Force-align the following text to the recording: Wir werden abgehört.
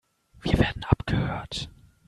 Wir 0.41 0.57
werden 0.57 0.83
abgehört. 0.85 1.69